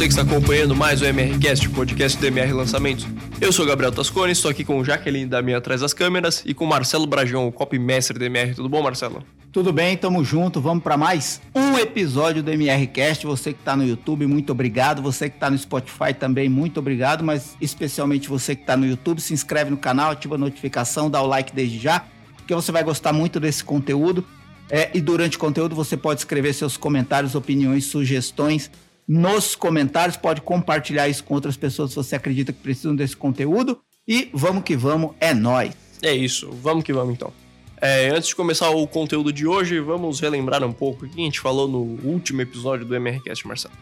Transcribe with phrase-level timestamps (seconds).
[0.00, 3.06] você que está acompanhando mais o MRCast, o podcast do MR Lançamentos.
[3.38, 6.64] Eu sou Gabriel Tascone, estou aqui com Jaqueline da minha atrás das câmeras e com
[6.64, 8.54] Marcelo Brajão, o copymestre do MR.
[8.54, 9.22] Tudo bom, Marcelo?
[9.52, 10.58] Tudo bem, tamo junto.
[10.58, 13.26] Vamos para mais um episódio do MRCast.
[13.26, 15.02] Você que está no YouTube, muito obrigado.
[15.02, 17.22] Você que está no Spotify também, muito obrigado.
[17.22, 21.20] Mas especialmente você que está no YouTube, se inscreve no canal, ativa a notificação, dá
[21.20, 22.06] o like desde já,
[22.36, 24.24] porque você vai gostar muito desse conteúdo.
[24.70, 28.70] É, e durante o conteúdo você pode escrever seus comentários, opiniões, sugestões
[29.10, 30.16] nos comentários.
[30.16, 33.80] Pode compartilhar isso com outras pessoas se você acredita que precisam desse conteúdo.
[34.06, 35.74] E vamos que vamos, é nós.
[36.00, 37.32] É isso, vamos que vamos então.
[37.80, 41.24] É, antes de começar o conteúdo de hoje, vamos relembrar um pouco o que a
[41.24, 43.74] gente falou no último episódio do MRCast, Marcelo.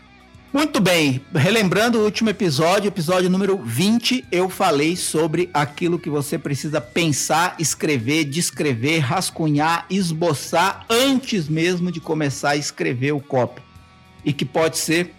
[0.53, 6.39] Muito bem, relembrando o último episódio, episódio número 20, eu falei sobre aquilo que você
[6.39, 13.61] precisa pensar, escrever, descrever, rascunhar, esboçar antes mesmo de começar a escrever o copy.
[14.25, 15.18] E que pode ser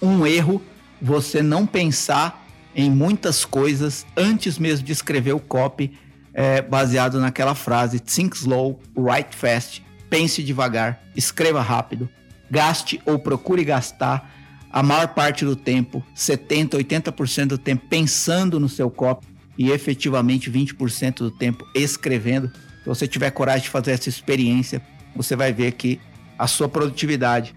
[0.00, 0.62] um erro
[1.00, 5.92] você não pensar em muitas coisas antes mesmo de escrever o copy
[6.32, 12.08] é, baseado naquela frase: think slow, write fast, pense devagar, escreva rápido,
[12.50, 14.36] gaste ou procure gastar
[14.72, 19.26] a maior parte do tempo, 70, 80% do tempo pensando no seu copy
[19.58, 22.50] e efetivamente 20% do tempo escrevendo.
[22.82, 24.80] Se você tiver coragem de fazer essa experiência,
[25.14, 26.00] você vai ver que
[26.38, 27.54] a sua produtividade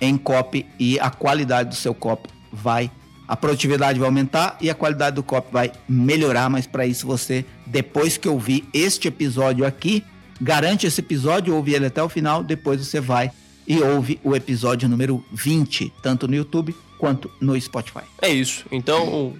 [0.00, 2.90] em copy e a qualidade do seu copy vai
[3.26, 7.46] a produtividade vai aumentar e a qualidade do copy vai melhorar, mas para isso você,
[7.64, 10.04] depois que ouvir este episódio aqui,
[10.38, 13.30] garante esse episódio, ouve ele até o final, depois você vai
[13.66, 18.02] e ouve o episódio número 20, tanto no YouTube quanto no Spotify.
[18.20, 18.66] É isso.
[18.70, 19.34] Então,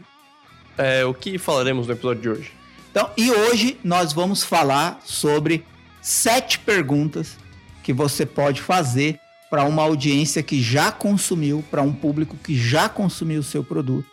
[0.79, 2.53] é, o que falaremos no episódio de hoje?
[2.91, 5.65] Então, e hoje nós vamos falar sobre
[6.01, 7.37] sete perguntas
[7.83, 9.19] que você pode fazer
[9.53, 14.09] para uma audiência que já consumiu, para um público que já consumiu o seu produto,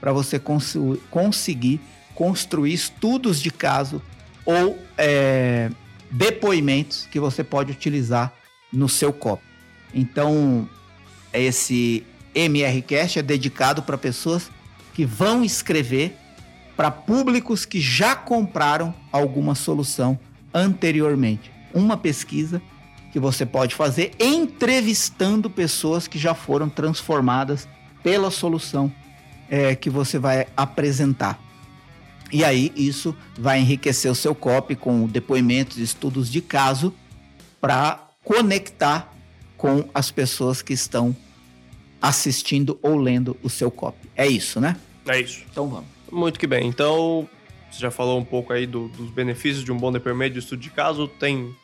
[0.00, 0.76] para você cons
[1.10, 1.80] conseguir
[2.14, 4.00] construir estudos de caso
[4.46, 5.72] ou é,
[6.08, 8.32] depoimentos que você pode utilizar
[8.72, 9.42] no seu copy.
[9.92, 10.68] Então,
[11.32, 14.52] esse MRCast é dedicado para pessoas
[14.94, 16.16] que vão escrever
[16.76, 20.16] para públicos que já compraram alguma solução
[20.54, 21.50] anteriormente.
[21.74, 22.62] Uma pesquisa
[23.12, 27.68] que você pode fazer entrevistando pessoas que já foram transformadas
[28.02, 28.92] pela solução
[29.48, 31.38] é, que você vai apresentar.
[32.32, 36.94] E aí isso vai enriquecer o seu copy com depoimentos, estudos de caso
[37.60, 39.12] para conectar
[39.56, 41.14] com as pessoas que estão
[42.00, 44.08] assistindo ou lendo o seu copy.
[44.16, 44.76] É isso, né?
[45.06, 45.42] É isso.
[45.50, 45.86] Então vamos.
[46.10, 46.66] Muito que bem.
[46.66, 47.28] Então,
[47.70, 50.60] você já falou um pouco aí do, dos benefícios de um bom depoimento de estudo
[50.60, 51.06] de caso.
[51.06, 51.54] Tem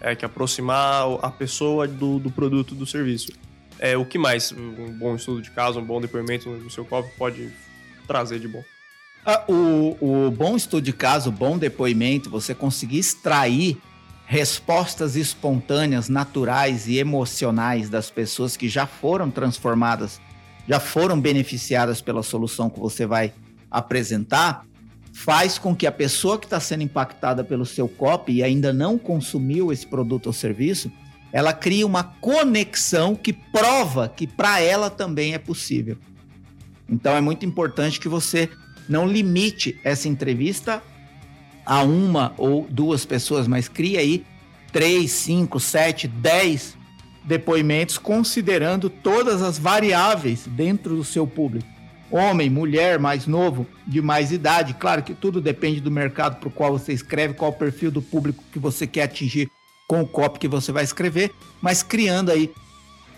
[0.00, 3.32] é, que aproximar a pessoa do, do produto, do serviço.
[3.78, 7.10] É, o que mais um bom estudo de caso, um bom depoimento no seu copo
[7.18, 7.52] pode
[8.06, 8.62] trazer de bom?
[9.24, 13.76] Ah, o, o bom estudo de caso, bom depoimento, você conseguir extrair
[14.24, 20.20] respostas espontâneas, naturais e emocionais das pessoas que já foram transformadas,
[20.68, 23.32] já foram beneficiadas pela solução que você vai
[23.70, 24.64] apresentar,
[25.16, 28.98] faz com que a pessoa que está sendo impactada pelo seu copy e ainda não
[28.98, 30.92] consumiu esse produto ou serviço,
[31.32, 35.96] ela cria uma conexão que prova que para ela também é possível.
[36.86, 38.50] Então é muito importante que você
[38.86, 40.82] não limite essa entrevista
[41.64, 44.24] a uma ou duas pessoas, mas crie aí
[44.70, 46.76] três, cinco, sete, dez
[47.24, 51.75] depoimentos, considerando todas as variáveis dentro do seu público
[52.10, 54.74] homem, mulher, mais novo, de mais idade.
[54.74, 58.02] Claro que tudo depende do mercado para o qual você escreve, qual o perfil do
[58.02, 59.50] público que você quer atingir
[59.86, 62.52] com o copy que você vai escrever, mas criando aí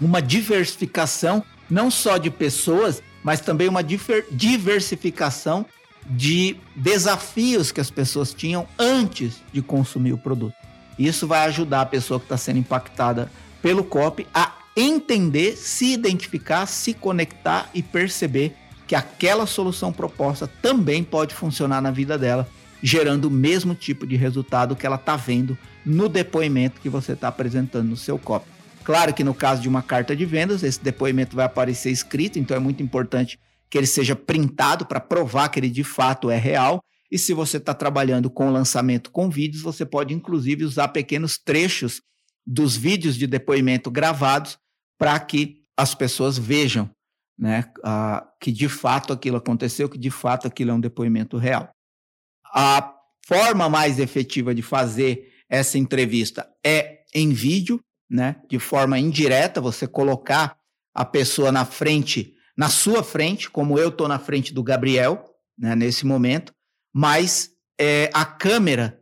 [0.00, 5.66] uma diversificação não só de pessoas, mas também uma diversificação
[6.06, 10.54] de desafios que as pessoas tinham antes de consumir o produto.
[10.98, 13.30] Isso vai ajudar a pessoa que está sendo impactada
[13.60, 18.54] pelo copy a entender, se identificar, se conectar e perceber
[18.88, 22.48] que aquela solução proposta também pode funcionar na vida dela,
[22.82, 27.28] gerando o mesmo tipo de resultado que ela está vendo no depoimento que você está
[27.28, 28.48] apresentando no seu copy.
[28.82, 32.56] Claro que no caso de uma carta de vendas, esse depoimento vai aparecer escrito, então
[32.56, 33.38] é muito importante
[33.68, 36.82] que ele seja printado para provar que ele de fato é real.
[37.10, 42.00] E se você está trabalhando com lançamento com vídeos, você pode inclusive usar pequenos trechos
[42.46, 44.56] dos vídeos de depoimento gravados
[44.98, 46.90] para que as pessoas vejam
[47.38, 47.64] né,
[48.40, 51.70] que de fato aquilo aconteceu, que de fato aquilo é um depoimento real.
[52.52, 52.94] A
[53.26, 57.80] forma mais efetiva de fazer essa entrevista é em vídeo,
[58.10, 60.56] né, de forma indireta, você colocar
[60.94, 65.24] a pessoa na frente, na sua frente, como eu estou na frente do Gabriel,
[65.56, 66.52] né, nesse momento,
[66.92, 69.00] mas é, a câmera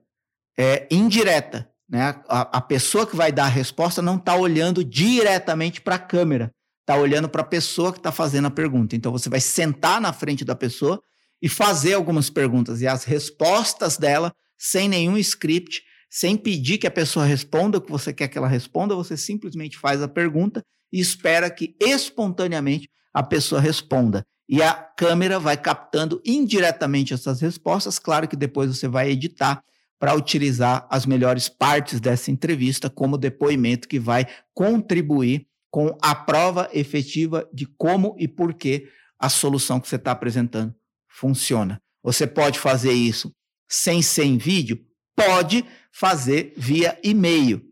[0.59, 1.71] é indireta.
[1.88, 2.21] Né?
[2.29, 6.50] A, a pessoa que vai dar a resposta não está olhando diretamente para a câmera,
[6.87, 8.94] está olhando para a pessoa que está fazendo a pergunta.
[8.94, 11.03] Então você vai sentar na frente da pessoa
[11.43, 12.81] e fazer algumas perguntas.
[12.81, 17.91] E as respostas dela, sem nenhum script, sem pedir que a pessoa responda o que
[17.91, 20.62] você quer que ela responda, você simplesmente faz a pergunta
[20.93, 24.25] e espera que espontaneamente a pessoa responda.
[24.49, 27.99] E a câmera vai captando indiretamente essas respostas.
[27.99, 29.61] Claro que depois você vai editar
[29.99, 34.25] para utilizar as melhores partes dessa entrevista como depoimento que vai
[34.55, 38.88] contribuir com a prova efetiva de como e por que
[39.19, 40.75] a solução que você está apresentando
[41.06, 41.78] funciona.
[42.02, 43.31] Você pode fazer isso
[43.69, 44.82] sem ser em vídeo?
[45.14, 47.62] Pode fazer via e-mail.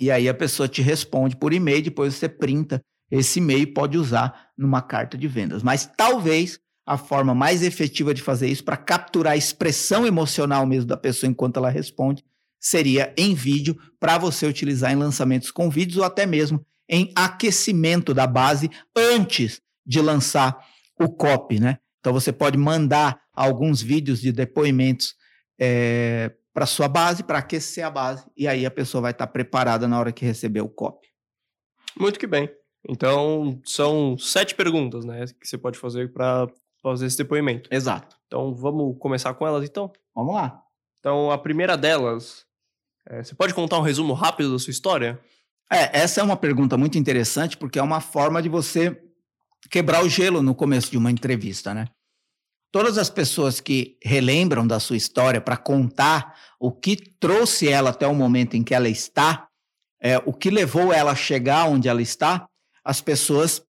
[0.00, 2.80] E aí a pessoa te responde por e-mail, depois você printa
[3.12, 5.62] esse e-mail pode usar numa carta de vendas.
[5.62, 10.88] Mas talvez a forma mais efetiva de fazer isso para capturar a expressão emocional mesmo
[10.88, 12.24] da pessoa enquanto ela responde
[12.58, 18.14] seria em vídeo para você utilizar em lançamentos com vídeos ou até mesmo em aquecimento
[18.14, 20.58] da base antes de lançar
[20.98, 21.78] o copy, né?
[22.00, 25.14] Então você pode mandar alguns vídeos de depoimentos
[25.58, 29.32] é, para sua base, para aquecer a base, e aí a pessoa vai estar tá
[29.32, 31.06] preparada na hora que receber o copy.
[31.98, 32.48] Muito que bem.
[32.88, 36.46] Então, são sete perguntas, né, que você pode fazer para
[36.82, 37.68] fazer esse depoimento.
[37.72, 38.16] Exato.
[38.26, 39.92] Então, vamos começar com elas, então?
[40.14, 40.62] Vamos lá.
[41.00, 42.46] Então, a primeira delas,
[43.06, 45.20] é, você pode contar um resumo rápido da sua história?
[45.70, 49.02] É, essa é uma pergunta muito interessante, porque é uma forma de você
[49.68, 51.88] quebrar o gelo no começo de uma entrevista, né?
[52.72, 58.06] Todas as pessoas que relembram da sua história para contar o que trouxe ela até
[58.06, 59.48] o momento em que ela está,
[60.00, 62.46] é, o que levou ela a chegar onde ela está,
[62.84, 63.62] as pessoas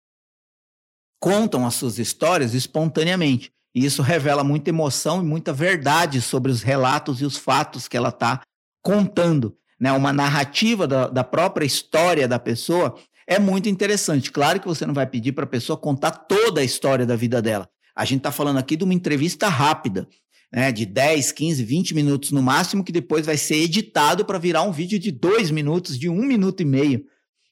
[1.19, 3.51] contam as suas histórias espontaneamente.
[3.73, 7.97] E isso revela muita emoção e muita verdade sobre os relatos e os fatos que
[7.97, 8.41] ela está
[8.81, 9.57] contando.
[9.79, 9.91] Né?
[9.91, 12.95] Uma narrativa da, da própria história da pessoa
[13.27, 14.31] é muito interessante.
[14.31, 17.41] Claro que você não vai pedir para a pessoa contar toda a história da vida
[17.41, 17.69] dela.
[17.95, 20.07] A gente está falando aqui de uma entrevista rápida,
[20.51, 24.63] né, de 10, 15, 20 minutos no máximo, que depois vai ser editado para virar
[24.63, 27.05] um vídeo de dois minutos, de um minuto e meio,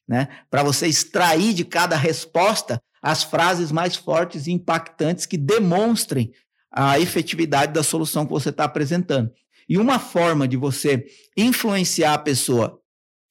[0.08, 6.32] né, para você extrair de cada resposta as frases mais fortes e impactantes que demonstrem
[6.72, 9.32] a efetividade da solução que você está apresentando.
[9.68, 12.80] E uma forma de você influenciar a pessoa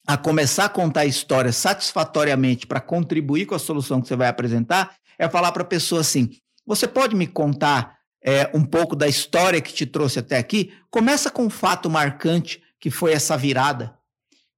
[0.07, 4.27] a começar a contar a história satisfatoriamente para contribuir com a solução que você vai
[4.27, 6.29] apresentar é falar para a pessoa assim:
[6.65, 10.73] você pode me contar é, um pouco da história que te trouxe até aqui?
[10.89, 13.95] Começa com um fato marcante que foi essa virada.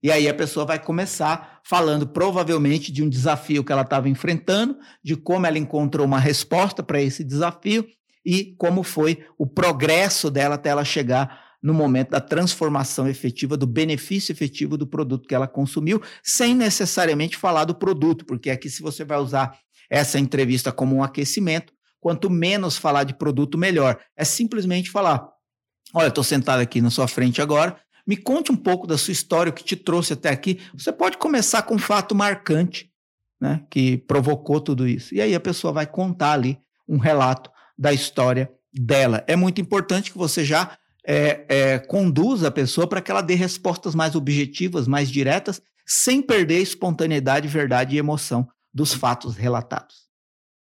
[0.01, 4.77] E aí a pessoa vai começar falando provavelmente de um desafio que ela estava enfrentando,
[5.03, 7.85] de como ela encontrou uma resposta para esse desafio
[8.25, 13.65] e como foi o progresso dela até ela chegar no momento da transformação efetiva, do
[13.65, 18.81] benefício efetivo do produto que ela consumiu, sem necessariamente falar do produto, porque aqui, se
[18.81, 19.57] você vai usar
[19.89, 23.99] essa entrevista como um aquecimento, quanto menos falar de produto, melhor.
[24.15, 25.27] É simplesmente falar:
[25.93, 29.49] olha, estou sentado aqui na sua frente agora, me conte um pouco da sua história,
[29.49, 30.59] o que te trouxe até aqui.
[30.73, 32.91] Você pode começar com um fato marcante,
[33.41, 35.13] né, que provocou tudo isso.
[35.13, 39.23] E aí a pessoa vai contar ali um relato da história dela.
[39.27, 43.33] É muito importante que você já é, é, conduza a pessoa para que ela dê
[43.33, 50.09] respostas mais objetivas, mais diretas, sem perder a espontaneidade, verdade e emoção dos fatos relatados.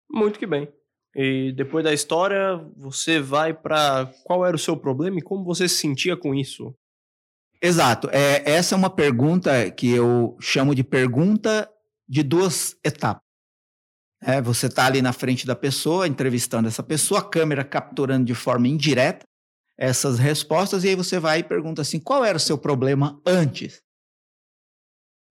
[0.09, 0.71] Muito que bem.
[1.15, 5.67] E depois da história, você vai para qual era o seu problema e como você
[5.67, 6.75] se sentia com isso?
[7.59, 8.07] Exato.
[8.12, 11.67] É, essa é uma pergunta que eu chamo de pergunta
[12.07, 13.24] de duas etapas.
[14.21, 18.36] É, você está ali na frente da pessoa, entrevistando essa pessoa, a câmera capturando de
[18.36, 19.28] forma indireta
[19.79, 23.81] essas respostas, e aí você vai e pergunta assim: qual era o seu problema antes?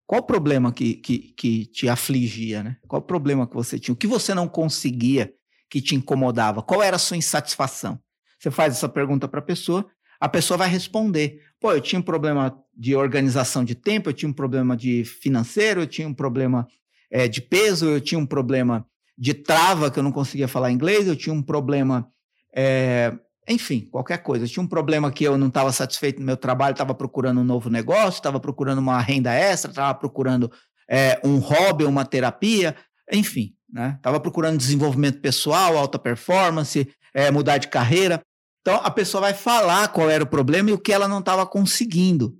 [0.06, 2.78] Qual o problema que, que, que te afligia, né?
[2.88, 3.92] Qual o problema que você tinha?
[3.92, 5.34] O que você não conseguia
[5.68, 6.62] que te incomodava?
[6.62, 8.00] Qual era a sua insatisfação?
[8.38, 9.86] Você faz essa pergunta para a pessoa,
[10.18, 14.30] a pessoa vai responder: pô, eu tinha um problema de organização de tempo, eu tinha
[14.30, 16.66] um problema de financeiro, eu tinha um problema
[17.10, 18.86] é, de peso, eu tinha um problema
[19.16, 22.08] de trava que eu não conseguia falar inglês, eu tinha um problema
[22.54, 23.12] é,
[23.48, 24.46] enfim, qualquer coisa.
[24.46, 27.70] Tinha um problema que eu não estava satisfeito no meu trabalho, estava procurando um novo
[27.70, 30.50] negócio, estava procurando uma renda extra, estava procurando
[30.88, 32.76] é, um hobby, uma terapia,
[33.12, 33.94] enfim, né?
[33.96, 38.20] Estava procurando desenvolvimento pessoal, alta performance, é, mudar de carreira.
[38.60, 41.46] Então a pessoa vai falar qual era o problema e o que ela não estava
[41.46, 42.36] conseguindo.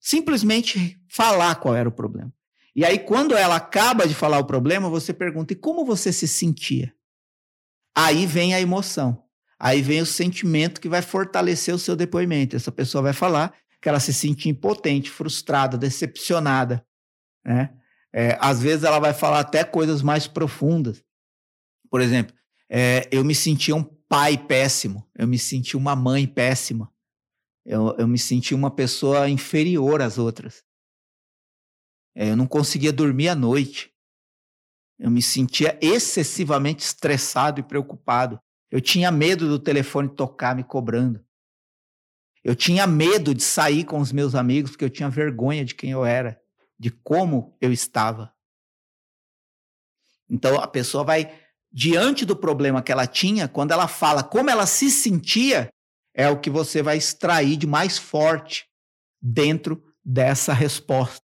[0.00, 2.32] Simplesmente falar qual era o problema.
[2.74, 6.26] E aí, quando ela acaba de falar o problema, você pergunta: e como você se
[6.26, 6.92] sentia?
[7.94, 9.22] Aí vem a emoção.
[9.64, 12.56] Aí vem o sentimento que vai fortalecer o seu depoimento.
[12.56, 16.84] Essa pessoa vai falar que ela se sente impotente, frustrada, decepcionada.
[17.44, 17.72] Né?
[18.12, 21.04] É, às vezes ela vai falar até coisas mais profundas.
[21.88, 22.34] Por exemplo,
[22.68, 26.92] é, eu me sentia um pai péssimo, eu me sentia uma mãe péssima,
[27.64, 30.64] eu, eu me sentia uma pessoa inferior às outras.
[32.16, 33.94] É, eu não conseguia dormir à noite.
[34.98, 38.40] Eu me sentia excessivamente estressado e preocupado.
[38.72, 41.22] Eu tinha medo do telefone tocar me cobrando.
[42.42, 45.90] Eu tinha medo de sair com os meus amigos porque eu tinha vergonha de quem
[45.90, 46.40] eu era,
[46.78, 48.32] de como eu estava.
[50.28, 51.38] Então a pessoa vai
[51.70, 55.68] diante do problema que ela tinha, quando ela fala como ela se sentia,
[56.14, 58.66] é o que você vai extrair de mais forte
[59.20, 61.22] dentro dessa resposta.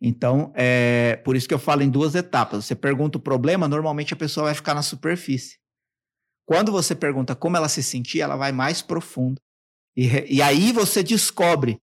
[0.00, 2.64] Então, é por isso que eu falo em duas etapas.
[2.64, 5.58] Você pergunta o problema, normalmente a pessoa vai ficar na superfície.
[6.46, 9.40] Quando você pergunta como ela se sentia, ela vai mais profundo.
[9.96, 11.78] E, e aí você descobre,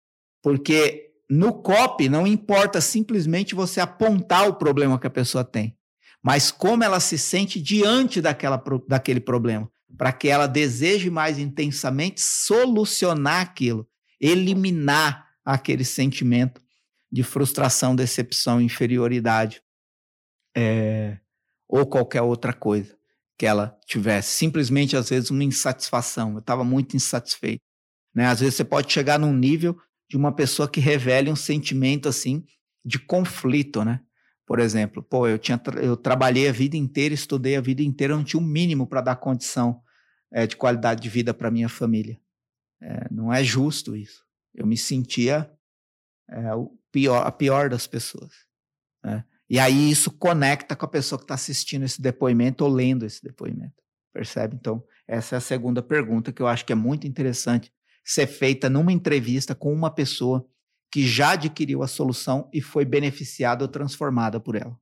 [0.41, 5.77] porque no COP não importa simplesmente você apontar o problema que a pessoa tem,
[6.23, 12.21] mas como ela se sente diante daquela, daquele problema, para que ela deseje mais intensamente
[12.21, 13.87] solucionar aquilo,
[14.19, 16.61] eliminar aquele sentimento
[17.11, 19.61] de frustração, decepção, inferioridade,
[20.55, 21.17] é,
[21.67, 22.96] ou qualquer outra coisa
[23.37, 24.35] que ela tivesse.
[24.35, 26.33] Simplesmente, às vezes, uma insatisfação.
[26.33, 27.61] Eu estava muito insatisfeito.
[28.13, 28.25] Né?
[28.25, 29.77] Às vezes, você pode chegar num nível
[30.09, 32.43] de uma pessoa que revele um sentimento assim
[32.83, 34.01] de conflito, né?
[34.45, 38.23] Por exemplo, pô, eu, tinha, eu trabalhei a vida inteira, estudei a vida inteira, não
[38.23, 39.81] tinha o um mínimo para dar condição
[40.31, 42.17] é, de qualidade de vida para minha família.
[42.81, 44.23] É, não é justo isso.
[44.55, 45.51] Eu me sentia
[46.29, 48.31] é, o pior, a pior das pessoas.
[49.03, 49.25] Né?
[49.49, 53.23] E aí isso conecta com a pessoa que está assistindo esse depoimento ou lendo esse
[53.23, 53.75] depoimento.
[54.13, 54.55] Percebe?
[54.59, 57.71] Então, essa é a segunda pergunta que eu acho que é muito interessante
[58.03, 60.45] ser feita numa entrevista com uma pessoa
[60.91, 64.77] que já adquiriu a solução e foi beneficiada ou transformada por ela.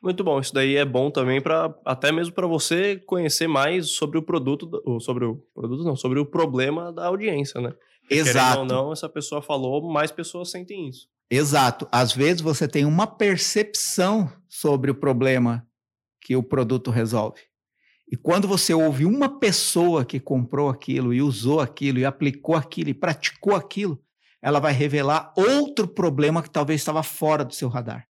[0.00, 4.16] Muito bom, isso daí é bom também para até mesmo para você conhecer mais sobre
[4.16, 7.72] o produto, sobre o produto não, sobre o problema da audiência, né?
[8.08, 8.60] Exato.
[8.60, 11.08] ou não, essa pessoa falou, mais pessoas sentem isso.
[11.30, 11.86] Exato.
[11.92, 15.66] Às vezes você tem uma percepção sobre o problema
[16.20, 17.40] que o produto resolve.
[18.10, 22.88] E quando você ouve uma pessoa que comprou aquilo e usou aquilo e aplicou aquilo
[22.88, 24.02] e praticou aquilo,
[24.40, 28.06] ela vai revelar outro problema que talvez estava fora do seu radar.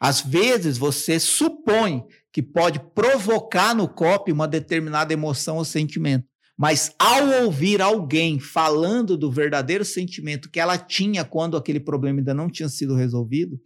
[0.00, 6.27] Às vezes você supõe que pode provocar no copy uma determinada emoção ou sentimento.
[6.58, 12.34] Mas ao ouvir alguém falando do verdadeiro sentimento que ela tinha quando aquele problema ainda
[12.34, 13.60] não tinha sido resolvido,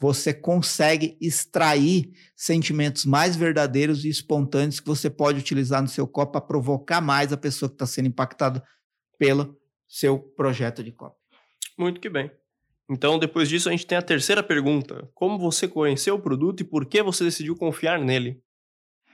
[0.00, 6.32] você consegue extrair sentimentos mais verdadeiros e espontâneos que você pode utilizar no seu copo
[6.32, 8.62] para provocar mais a pessoa que está sendo impactada
[9.18, 9.58] pelo
[9.88, 11.16] seu projeto de copo.
[11.76, 12.30] Muito que bem.
[12.88, 16.64] Então, depois disso, a gente tem a terceira pergunta: Como você conheceu o produto e
[16.64, 18.40] por que você decidiu confiar nele?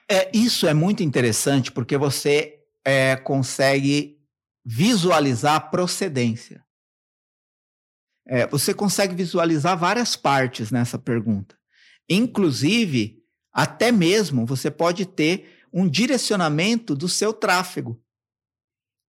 [0.08, 2.55] É, isso é muito interessante porque você
[2.87, 4.16] é, consegue
[4.64, 6.64] visualizar a procedência.
[8.25, 11.59] É, você consegue visualizar várias partes nessa pergunta.
[12.09, 13.21] Inclusive,
[13.52, 18.00] até mesmo você pode ter um direcionamento do seu tráfego.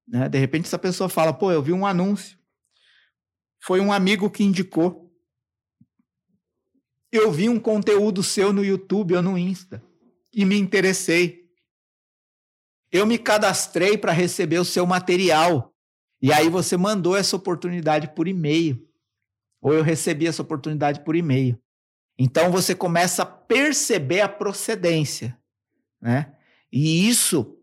[0.08, 0.28] Né?
[0.28, 2.36] De repente, essa pessoa fala: pô, eu vi um anúncio.
[3.62, 5.08] Foi um amigo que indicou.
[7.12, 9.84] Eu vi um conteúdo seu no YouTube ou no Insta
[10.34, 11.47] e me interessei.
[12.98, 15.72] Eu me cadastrei para receber o seu material.
[16.20, 18.84] E aí você mandou essa oportunidade por e-mail.
[19.62, 21.62] Ou eu recebi essa oportunidade por e-mail.
[22.18, 25.38] Então você começa a perceber a procedência,
[26.02, 26.34] né?
[26.72, 27.56] E isso,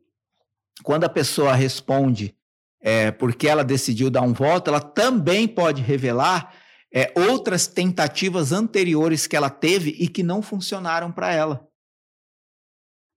[0.85, 2.37] quando a pessoa responde
[2.81, 6.55] é, porque ela decidiu dar um voto, ela também pode revelar
[6.95, 11.69] é, outras tentativas anteriores que ela teve e que não funcionaram para ela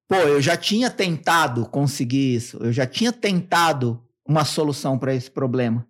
[0.08, 5.30] pô, eu já tinha tentado conseguir isso, eu já tinha tentado uma solução para esse
[5.30, 5.88] problema.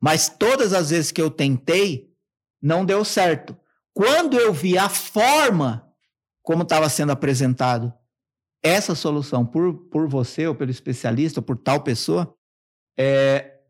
[0.00, 2.10] Mas todas as vezes que eu tentei,
[2.60, 3.56] não deu certo.
[3.94, 5.88] Quando eu vi a forma
[6.42, 7.92] como estava sendo apresentado
[8.62, 12.34] essa solução por, por você, ou pelo especialista, ou por tal pessoa,
[12.96, 13.60] é,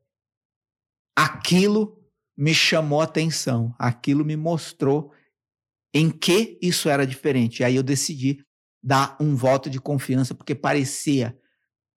[1.17, 1.99] aquilo
[2.37, 5.13] me chamou atenção, aquilo me mostrou
[5.95, 7.61] em que isso era diferente.
[7.61, 8.45] E aí eu decidi
[8.83, 11.39] dar um voto de confiança, porque parecia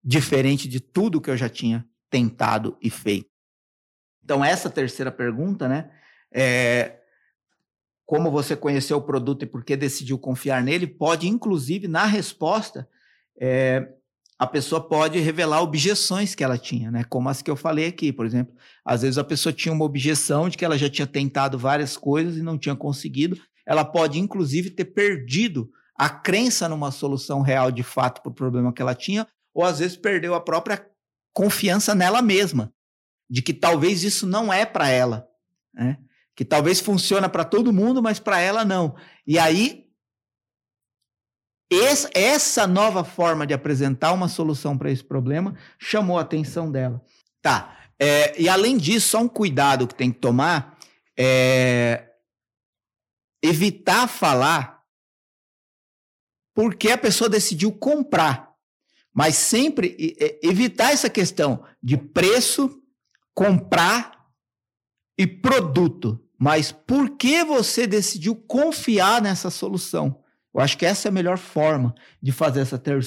[0.04, 3.30] diferente de tudo que eu já tinha tentado e feito.
[4.24, 5.92] Então, essa terceira pergunta, né?
[6.32, 7.00] É,
[8.06, 12.88] como você conheceu o produto e por que decidiu confiar nele, pode, inclusive, na resposta,
[13.40, 13.88] é,
[14.38, 17.04] a pessoa pode revelar objeções que ela tinha, né?
[17.06, 18.54] Como as que eu falei aqui, por exemplo.
[18.84, 22.38] Às vezes a pessoa tinha uma objeção de que ela já tinha tentado várias coisas
[22.38, 23.40] e não tinha conseguido.
[23.66, 28.74] Ela pode, inclusive, ter perdido a crença numa solução real de fato para o problema
[28.74, 30.86] que ela tinha, ou às vezes perdeu a própria
[31.34, 32.74] confiança nela mesma,
[33.30, 35.28] de que talvez isso não é para ela,
[35.74, 35.98] né?
[36.36, 38.96] Que talvez funciona para todo mundo, mas para ela não.
[39.26, 39.86] E aí
[42.14, 47.04] essa nova forma de apresentar uma solução para esse problema chamou a atenção dela.
[47.42, 47.78] Tá.
[48.00, 50.78] É, e além disso, só um cuidado que tem que tomar
[51.18, 52.12] é
[53.42, 54.75] evitar falar
[56.56, 58.56] porque a pessoa decidiu comprar.
[59.14, 59.96] Mas sempre
[60.42, 62.82] evitar essa questão de preço,
[63.34, 64.26] comprar
[65.18, 66.20] e produto.
[66.40, 70.24] Mas por que você decidiu confiar nessa solução?
[70.54, 73.00] Eu acho que essa é a melhor forma de fazer essa, ter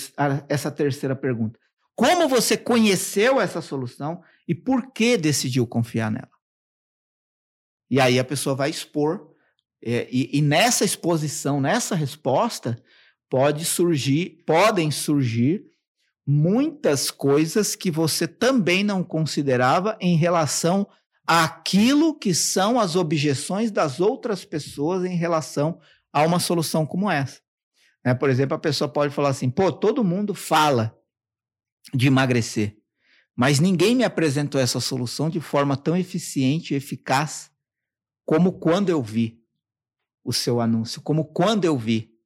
[0.48, 1.58] essa terceira pergunta.
[1.94, 6.30] Como você conheceu essa solução e por que decidiu confiar nela?
[7.90, 9.34] E aí a pessoa vai expor,
[9.82, 12.82] é, e, e nessa exposição, nessa resposta,
[13.28, 15.64] pode surgir, podem surgir
[16.26, 20.86] muitas coisas que você também não considerava em relação
[21.26, 25.80] àquilo que são as objeções das outras pessoas em relação
[26.12, 27.40] a uma solução como essa.
[28.04, 28.14] Né?
[28.14, 30.94] Por exemplo, a pessoa pode falar assim: pô, todo mundo fala
[31.94, 32.76] de emagrecer,
[33.34, 37.50] mas ninguém me apresentou essa solução de forma tão eficiente e eficaz
[38.24, 39.42] como quando eu vi
[40.22, 42.17] o seu anúncio, como quando eu vi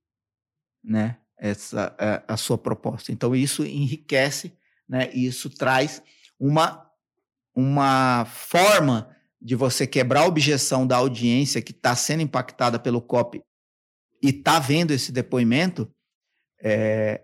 [0.82, 3.12] né, essa, a, a sua proposta.
[3.12, 4.56] Então, isso enriquece,
[4.88, 6.02] né, isso traz
[6.38, 6.90] uma,
[7.54, 13.42] uma forma de você quebrar a objeção da audiência que está sendo impactada pelo copy
[14.22, 15.92] e está vendo esse depoimento,
[16.60, 17.22] é,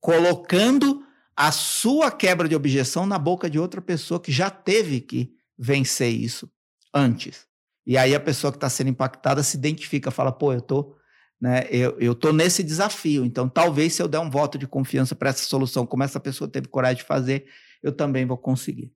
[0.00, 1.04] colocando
[1.36, 6.12] a sua quebra de objeção na boca de outra pessoa que já teve que vencer
[6.12, 6.48] isso
[6.92, 7.46] antes.
[7.84, 10.96] E aí a pessoa que está sendo impactada se identifica, fala, pô, eu tô,
[11.40, 13.24] né, eu, tô nesse desafio.
[13.24, 16.48] Então, talvez se eu der um voto de confiança para essa solução, como essa pessoa
[16.48, 17.46] teve coragem de fazer,
[17.82, 18.92] eu também vou conseguir.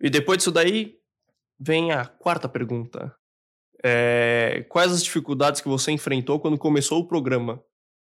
[0.00, 0.94] E depois disso daí,
[1.58, 3.14] vem a quarta pergunta.
[3.82, 7.62] É, quais as dificuldades que você enfrentou quando começou o programa?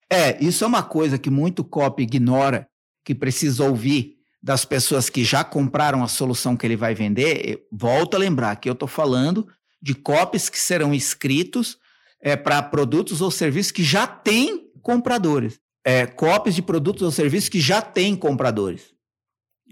[0.09, 2.69] É, isso é uma coisa que muito copy ignora,
[3.03, 7.65] que precisa ouvir das pessoas que já compraram a solução que ele vai vender.
[7.71, 9.47] Volto a lembrar que eu estou falando
[9.81, 11.77] de copies que serão escritos
[12.21, 15.59] é, para produtos ou serviços que já têm compradores.
[15.85, 18.93] É, copies de produtos ou serviços que já têm compradores.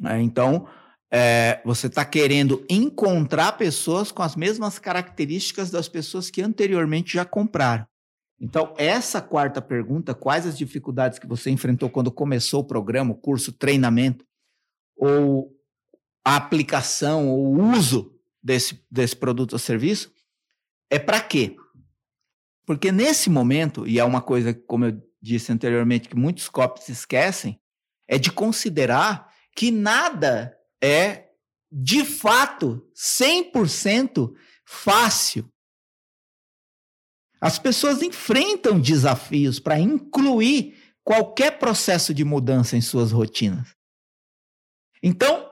[0.06, 0.68] É, então,
[1.12, 7.26] é, você está querendo encontrar pessoas com as mesmas características das pessoas que anteriormente já
[7.26, 7.86] compraram.
[8.40, 13.18] Então, essa quarta pergunta, quais as dificuldades que você enfrentou quando começou o programa, o
[13.18, 14.26] curso, treinamento,
[14.98, 15.54] ou
[16.24, 20.12] a aplicação, ou o uso desse, desse produto ou serviço,
[20.90, 21.56] é para quê?
[22.66, 27.60] Porque nesse momento, e é uma coisa, como eu disse anteriormente, que muitos copies esquecem,
[28.08, 31.30] é de considerar que nada é,
[31.72, 34.34] de fato, 100%
[34.66, 35.50] fácil.
[37.40, 43.76] As pessoas enfrentam desafios para incluir qualquer processo de mudança em suas rotinas.
[45.04, 45.52] Então,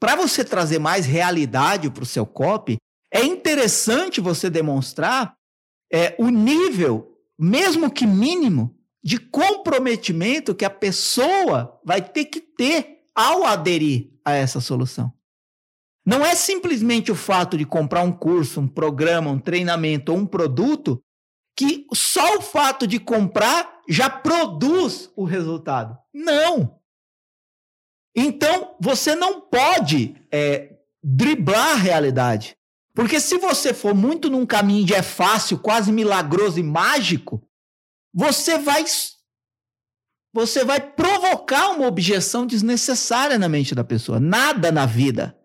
[0.00, 2.76] para você trazer mais realidade para o seu copy,
[3.12, 5.36] é interessante você demonstrar
[5.94, 13.04] é, o nível, mesmo que mínimo, de comprometimento que a pessoa vai ter que ter
[13.14, 15.12] ao aderir a essa solução.
[16.04, 20.26] Não é simplesmente o fato de comprar um curso, um programa, um treinamento ou um
[20.26, 21.00] produto
[21.56, 25.96] que só o fato de comprar já produz o resultado.
[26.12, 26.80] Não!
[28.16, 32.56] Então, você não pode é, driblar a realidade.
[32.94, 37.46] Porque se você for muito num caminho de é fácil, quase milagroso e mágico,
[38.12, 38.84] você vai
[40.32, 44.18] você vai provocar uma objeção desnecessária na mente da pessoa.
[44.18, 45.36] Nada na vida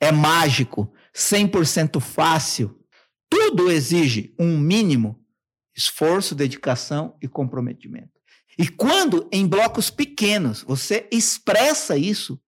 [0.00, 2.78] é mágico, 100% fácil.
[3.28, 5.22] Tudo exige um mínimo
[5.76, 8.12] esforço, dedicação e comprometimento.
[8.58, 12.40] E quando em blocos pequenos você expressa isso,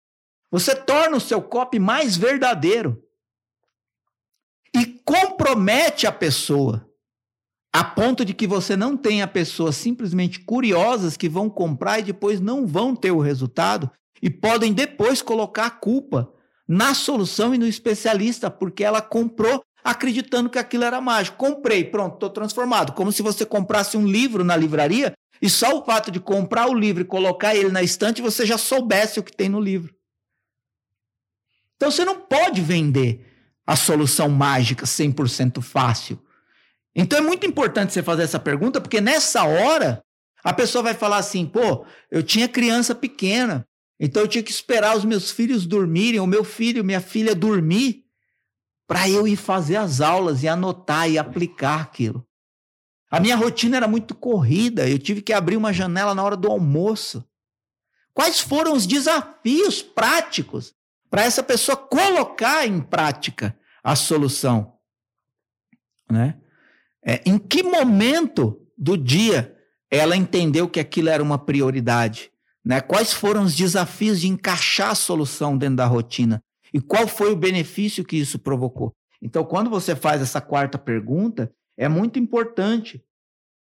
[0.50, 3.03] você torna o seu copy mais verdadeiro
[5.04, 6.88] compromete a pessoa
[7.72, 12.40] a ponto de que você não tenha pessoas simplesmente curiosas que vão comprar e depois
[12.40, 13.90] não vão ter o resultado
[14.22, 16.32] e podem depois colocar a culpa
[16.68, 21.36] na solução e no especialista, porque ela comprou acreditando que aquilo era mágico.
[21.36, 22.92] Comprei, pronto, estou transformado.
[22.92, 25.12] Como se você comprasse um livro na livraria
[25.42, 28.56] e só o fato de comprar o livro e colocar ele na estante você já
[28.56, 29.92] soubesse o que tem no livro.
[31.74, 33.33] Então você não pode vender
[33.66, 36.18] a solução mágica 100% fácil.
[36.94, 40.02] Então é muito importante você fazer essa pergunta, porque nessa hora
[40.42, 43.66] a pessoa vai falar assim: pô, eu tinha criança pequena,
[43.98, 48.04] então eu tinha que esperar os meus filhos dormirem, o meu filho, minha filha dormir,
[48.86, 52.24] para eu ir fazer as aulas e anotar e aplicar aquilo.
[53.10, 56.50] A minha rotina era muito corrida, eu tive que abrir uma janela na hora do
[56.50, 57.24] almoço.
[58.12, 60.74] Quais foram os desafios práticos
[61.14, 64.72] para essa pessoa colocar em prática a solução?
[66.10, 66.36] Né?
[67.06, 69.56] É, em que momento do dia
[69.88, 72.32] ela entendeu que aquilo era uma prioridade?
[72.64, 72.80] Né?
[72.80, 76.42] Quais foram os desafios de encaixar a solução dentro da rotina?
[76.72, 78.92] E qual foi o benefício que isso provocou?
[79.22, 81.48] Então, quando você faz essa quarta pergunta,
[81.78, 83.00] é muito importante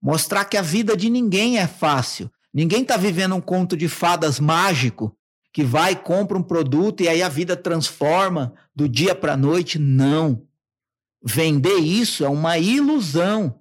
[0.00, 2.30] mostrar que a vida de ninguém é fácil.
[2.54, 5.16] Ninguém está vivendo um conto de fadas mágico
[5.52, 9.78] que vai, compra um produto e aí a vida transforma do dia para a noite.
[9.78, 10.46] Não.
[11.22, 13.60] Vender isso é uma ilusão.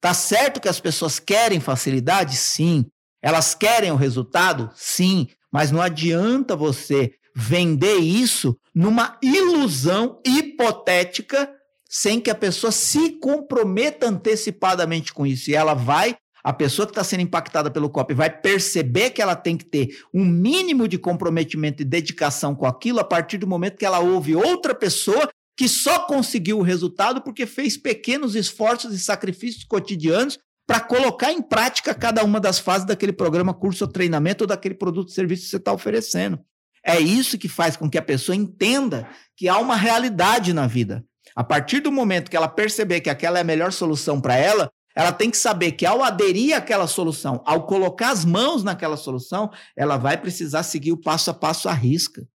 [0.00, 2.36] Tá certo que as pessoas querem facilidade?
[2.36, 2.86] Sim.
[3.22, 4.70] Elas querem o resultado?
[4.74, 5.28] Sim.
[5.52, 11.52] Mas não adianta você vender isso numa ilusão hipotética
[11.88, 15.50] sem que a pessoa se comprometa antecipadamente com isso.
[15.50, 19.36] E ela vai, a pessoa que está sendo impactada pelo COP vai perceber que ela
[19.36, 23.76] tem que ter um mínimo de comprometimento e dedicação com aquilo a partir do momento
[23.76, 28.98] que ela ouve outra pessoa que só conseguiu o resultado porque fez pequenos esforços e
[28.98, 34.44] sacrifícios cotidianos para colocar em prática cada uma das fases daquele programa, curso ou treinamento
[34.44, 36.38] ou daquele produto ou serviço que você está oferecendo.
[36.84, 41.04] É isso que faz com que a pessoa entenda que há uma realidade na vida.
[41.36, 44.70] A partir do momento que ela perceber que aquela é a melhor solução para ela,
[45.00, 49.50] ela tem que saber que ao aderir àquela solução, ao colocar as mãos naquela solução,
[49.76, 52.28] ela vai precisar seguir o passo a passo à risca.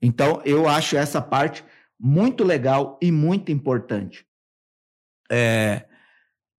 [0.00, 1.64] Então, eu acho essa parte
[1.98, 4.24] muito legal e muito importante.
[5.30, 5.86] É,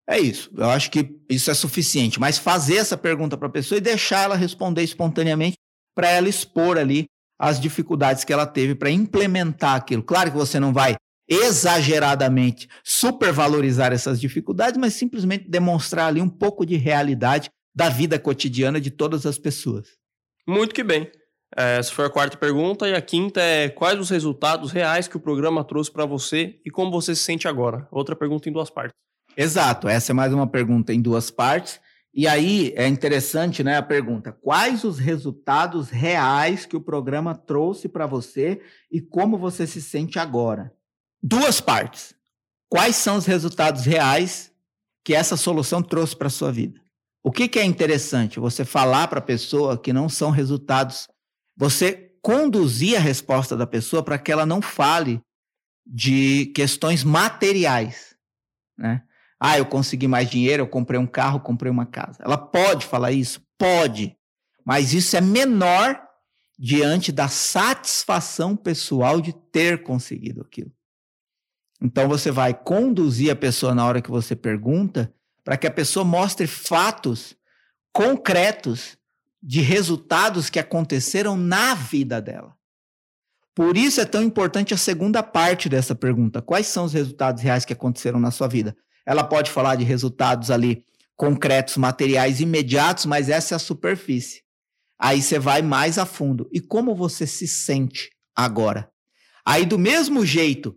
[0.08, 0.52] é isso.
[0.56, 2.20] Eu acho que isso é suficiente.
[2.20, 5.58] Mas fazer essa pergunta para a pessoa e deixar ela responder espontaneamente
[5.96, 7.06] para ela expor ali
[7.40, 10.04] as dificuldades que ela teve para implementar aquilo.
[10.04, 10.96] Claro que você não vai
[11.32, 18.82] exageradamente supervalorizar essas dificuldades, mas simplesmente demonstrar ali um pouco de realidade da vida cotidiana
[18.82, 19.88] de todas as pessoas.
[20.46, 21.10] Muito que bem.
[21.56, 22.88] É, essa foi a quarta pergunta.
[22.88, 26.70] E a quinta é: quais os resultados reais que o programa trouxe para você e
[26.70, 27.88] como você se sente agora?
[27.90, 28.94] Outra pergunta em duas partes.
[29.38, 31.80] Exato, essa é mais uma pergunta em duas partes.
[32.14, 37.88] E aí é interessante, né, a pergunta: quais os resultados reais que o programa trouxe
[37.88, 40.74] para você e como você se sente agora?
[41.22, 42.14] Duas partes.
[42.70, 44.52] Quais são os resultados reais
[45.04, 46.82] que essa solução trouxe para sua vida?
[47.24, 48.40] O que, que é interessante?
[48.40, 51.08] Você falar para a pessoa que não são resultados
[51.56, 55.22] você conduzir a resposta da pessoa para que ela não fale
[55.86, 58.16] de questões materiais,
[58.78, 59.04] né?
[59.40, 62.20] Ah, eu consegui mais dinheiro, eu comprei um carro, comprei uma casa.
[62.22, 63.42] Ela pode falar isso?
[63.58, 64.16] Pode.
[64.64, 66.00] Mas isso é menor
[66.58, 70.72] diante da satisfação pessoal de ter conseguido aquilo.
[71.82, 75.12] Então você vai conduzir a pessoa na hora que você pergunta
[75.44, 77.36] para que a pessoa mostre fatos
[77.92, 78.98] concretos
[79.42, 82.56] de resultados que aconteceram na vida dela.
[83.56, 87.66] Por isso é tão importante a segunda parte dessa pergunta: quais são os resultados reais
[87.66, 88.78] que aconteceram na sua vida?
[89.06, 90.86] Ela pode falar de resultados ali
[91.18, 94.44] concretos, materiais imediatos, mas essa é a superfície.
[95.00, 96.48] Aí você vai mais a fundo.
[96.52, 98.90] E como você se sente agora?
[99.44, 100.76] Aí, do mesmo jeito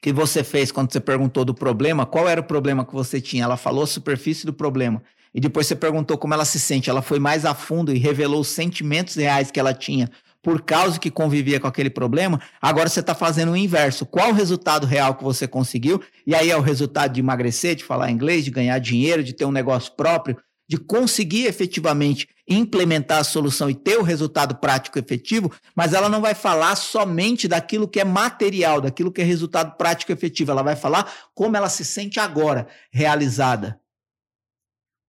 [0.00, 3.44] que você fez quando você perguntou do problema, qual era o problema que você tinha?
[3.44, 5.02] Ela falou a superfície do problema
[5.34, 6.88] e depois você perguntou como ela se sente.
[6.88, 10.10] Ela foi mais a fundo e revelou os sentimentos reais que ela tinha
[10.42, 12.40] por causa que convivia com aquele problema.
[12.62, 14.06] Agora você está fazendo o inverso.
[14.06, 16.00] Qual o resultado real que você conseguiu?
[16.26, 19.44] E aí é o resultado de emagrecer, de falar inglês, de ganhar dinheiro, de ter
[19.44, 20.36] um negócio próprio,
[20.68, 26.20] de conseguir efetivamente implementar a solução e ter o resultado prático efetivo, mas ela não
[26.20, 30.50] vai falar somente daquilo que é material, daquilo que é resultado prático efetivo.
[30.50, 33.80] Ela vai falar como ela se sente agora, realizada.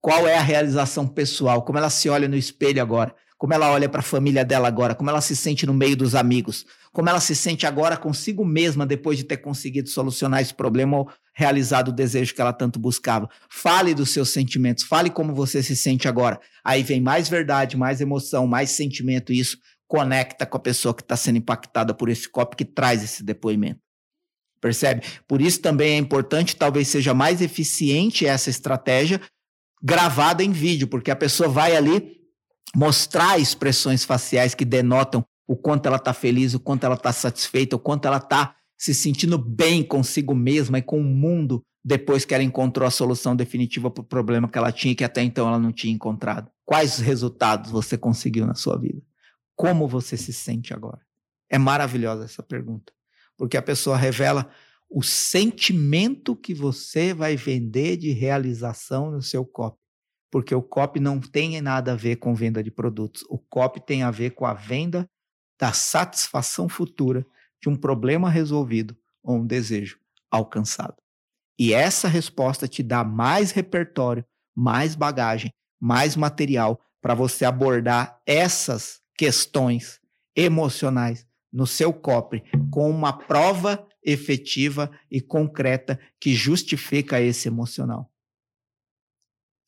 [0.01, 3.87] Qual é a realização pessoal, como ela se olha no espelho agora, como ela olha
[3.87, 7.21] para a família dela agora, como ela se sente no meio dos amigos, como ela
[7.21, 11.93] se sente agora consigo mesma depois de ter conseguido solucionar esse problema ou realizado o
[11.93, 13.29] desejo que ela tanto buscava.
[13.49, 16.37] Fale dos seus sentimentos, fale como você se sente agora.
[16.65, 21.01] Aí vem mais verdade, mais emoção, mais sentimento, e isso conecta com a pessoa que
[21.01, 23.79] está sendo impactada por esse copo que traz esse depoimento.
[24.59, 25.01] Percebe?
[25.25, 29.21] Por isso também é importante, talvez seja mais eficiente essa estratégia
[29.81, 32.18] gravada em vídeo, porque a pessoa vai ali
[32.75, 37.75] mostrar expressões faciais que denotam o quanto ela está feliz, o quanto ela está satisfeita,
[37.75, 42.33] o quanto ela está se sentindo bem consigo mesma e com o mundo depois que
[42.33, 45.47] ela encontrou a solução definitiva para o problema que ela tinha e que até então
[45.47, 46.51] ela não tinha encontrado.
[46.65, 49.01] Quais resultados você conseguiu na sua vida?
[49.55, 51.01] Como você se sente agora?
[51.49, 52.93] É maravilhosa essa pergunta,
[53.35, 54.49] porque a pessoa revela
[54.89, 59.79] o sentimento que você vai vender de realização no seu copy.
[60.31, 63.23] Porque o copy não tem nada a ver com venda de produtos.
[63.29, 65.09] O copy tem a ver com a venda
[65.59, 67.25] da satisfação futura
[67.61, 69.99] de um problema resolvido ou um desejo
[70.31, 70.95] alcançado.
[71.57, 74.23] E essa resposta te dá mais repertório,
[74.55, 79.99] mais bagagem, mais material para você abordar essas questões
[80.35, 88.09] emocionais no seu copre com uma prova efetiva e concreta que justifica esse emocional.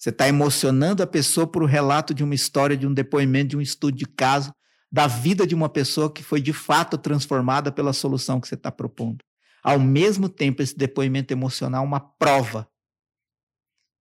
[0.02, 3.58] Você está emocionando a pessoa por o relato de uma história, de um depoimento, de
[3.58, 4.52] um estudo de caso,
[4.92, 8.72] da vida de uma pessoa que foi de fato transformada pela solução que você está
[8.72, 9.24] propondo.
[9.62, 12.68] Ao mesmo tempo, esse depoimento emocional é uma prova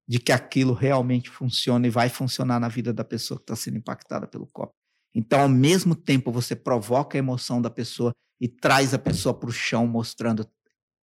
[0.08, 3.76] de que aquilo realmente funciona e vai funcionar na vida da pessoa que está sendo
[3.76, 4.72] impactada pelo copo.
[5.14, 9.50] Então, ao mesmo tempo, você provoca a emoção da pessoa e traz a pessoa para
[9.50, 10.48] o chão, mostrando,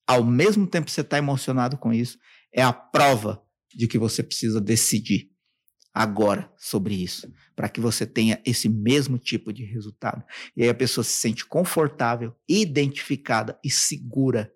[0.08, 2.18] ao mesmo tempo que você está emocionado com isso,
[2.52, 5.30] é a prova de que você precisa decidir
[5.94, 10.24] agora sobre isso, para que você tenha esse mesmo tipo de resultado.
[10.56, 14.52] E aí a pessoa se sente confortável, identificada e segura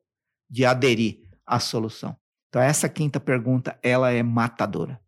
[0.50, 2.15] de aderir à solução.
[2.50, 5.02] Então essa quinta pergunta, ela é matadora.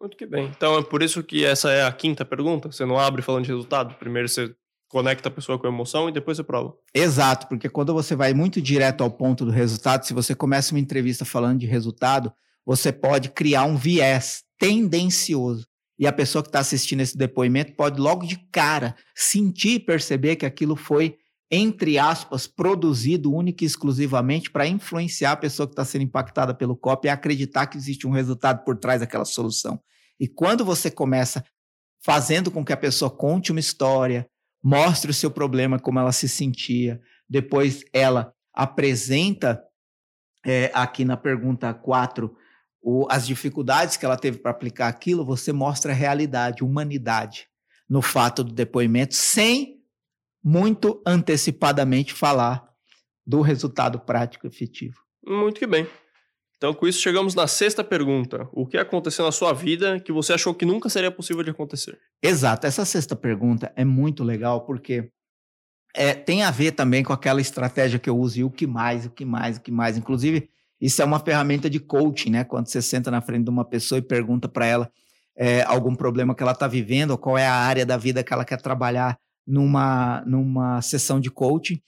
[0.00, 0.46] Muito que bem.
[0.46, 2.70] Então é por isso que essa é a quinta pergunta.
[2.70, 3.94] Você não abre falando de resultado.
[3.94, 4.54] Primeiro você
[4.88, 6.74] conecta a pessoa com a emoção e depois você prova.
[6.94, 10.80] Exato, porque quando você vai muito direto ao ponto do resultado, se você começa uma
[10.80, 12.32] entrevista falando de resultado,
[12.66, 15.66] você pode criar um viés tendencioso.
[15.98, 20.36] E a pessoa que está assistindo esse depoimento pode logo de cara sentir e perceber
[20.36, 21.16] que aquilo foi,
[21.50, 26.76] entre aspas, produzido única e exclusivamente para influenciar a pessoa que está sendo impactada pelo
[26.76, 29.80] copo e acreditar que existe um resultado por trás daquela solução.
[30.20, 31.42] E quando você começa
[32.04, 34.28] fazendo com que a pessoa conte uma história,
[34.62, 39.62] mostre o seu problema, como ela se sentia, depois ela apresenta
[40.44, 42.34] é, aqui na pergunta 4
[42.88, 47.48] o, as dificuldades que ela teve para aplicar aquilo, você mostra a realidade, humanidade
[47.88, 49.80] no fato do depoimento, sem
[50.42, 52.64] muito antecipadamente falar
[53.26, 55.00] do resultado prático efetivo.
[55.26, 55.84] Muito que bem.
[56.56, 58.48] Então, com isso, chegamos na sexta pergunta.
[58.52, 61.98] O que aconteceu na sua vida que você achou que nunca seria possível de acontecer?
[62.22, 62.68] Exato.
[62.68, 65.10] Essa sexta pergunta é muito legal porque
[65.92, 69.06] é, tem a ver também com aquela estratégia que eu uso e o que mais,
[69.06, 69.98] o que mais, o que mais.
[69.98, 70.48] Inclusive,
[70.80, 72.44] isso é uma ferramenta de coaching, né?
[72.44, 74.90] Quando você senta na frente de uma pessoa e pergunta para ela
[75.36, 78.32] é, algum problema que ela está vivendo, ou qual é a área da vida que
[78.32, 81.80] ela quer trabalhar numa, numa sessão de coaching.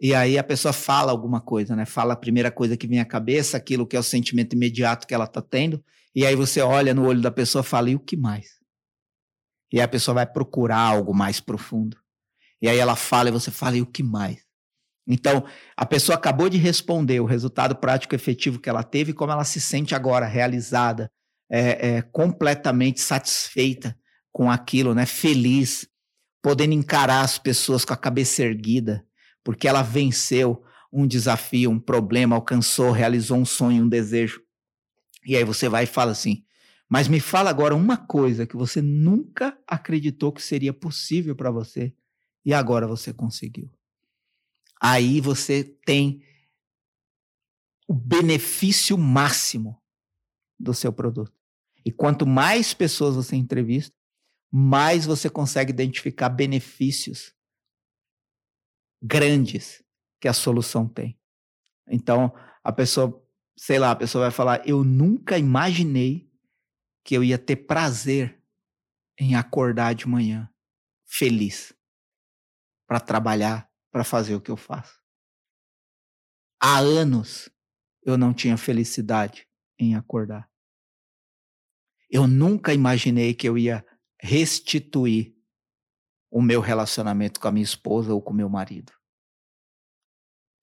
[0.00, 1.86] E aí a pessoa fala alguma coisa, né?
[1.86, 5.14] Fala a primeira coisa que vem à cabeça, aquilo que é o sentimento imediato que
[5.14, 5.82] ela está tendo.
[6.14, 8.46] E aí você olha no olho da pessoa e fala, e o que mais?
[9.72, 11.96] E aí a pessoa vai procurar algo mais profundo.
[12.60, 14.43] E aí ela fala e você fala, e o que mais?
[15.06, 15.44] Então,
[15.76, 19.60] a pessoa acabou de responder o resultado prático efetivo que ela teve, como ela se
[19.60, 21.10] sente agora realizada,
[21.50, 23.96] é, é, completamente satisfeita
[24.32, 25.04] com aquilo, né?
[25.04, 25.86] feliz,
[26.42, 29.04] podendo encarar as pessoas com a cabeça erguida,
[29.44, 34.40] porque ela venceu um desafio, um problema, alcançou, realizou um sonho, um desejo.
[35.26, 36.44] E aí você vai e fala assim:
[36.88, 41.92] mas me fala agora uma coisa que você nunca acreditou que seria possível para você
[42.44, 43.70] e agora você conseguiu
[44.84, 46.22] aí você tem
[47.88, 49.82] o benefício máximo
[50.60, 51.32] do seu produto.
[51.86, 53.96] E quanto mais pessoas você entrevista,
[54.52, 57.34] mais você consegue identificar benefícios
[59.02, 59.82] grandes
[60.20, 61.18] que a solução tem.
[61.88, 66.30] Então, a pessoa, sei lá, a pessoa vai falar: Eu nunca imaginei
[67.02, 68.38] que eu ia ter prazer
[69.18, 70.50] em acordar de manhã
[71.06, 71.74] feliz
[72.86, 75.00] para trabalhar para fazer o que eu faço.
[76.60, 77.48] Há anos
[78.02, 79.46] eu não tinha felicidade
[79.78, 80.50] em acordar.
[82.10, 83.86] Eu nunca imaginei que eu ia
[84.20, 85.36] restituir
[86.28, 88.92] o meu relacionamento com a minha esposa ou com meu marido.